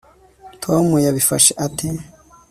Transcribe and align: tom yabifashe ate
tom 0.63 0.85
yabifashe 1.05 1.51
ate 1.65 1.87